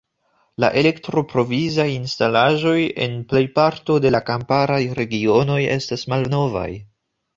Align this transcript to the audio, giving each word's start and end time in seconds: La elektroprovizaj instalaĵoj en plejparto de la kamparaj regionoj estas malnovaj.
La 0.63 0.69
elektroprovizaj 0.81 1.85
instalaĵoj 1.97 2.75
en 3.07 3.15
plejparto 3.33 3.99
de 4.07 4.13
la 4.17 4.25
kamparaj 4.33 4.81
regionoj 5.01 5.63
estas 5.79 6.09
malnovaj. 6.15 6.69